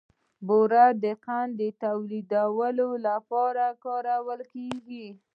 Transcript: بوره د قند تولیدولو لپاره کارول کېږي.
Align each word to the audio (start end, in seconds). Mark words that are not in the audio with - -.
بوره 0.47 0.85
د 1.03 1.05
قند 1.25 1.59
تولیدولو 1.83 2.89
لپاره 3.07 3.65
کارول 3.83 4.41
کېږي. 4.53 5.07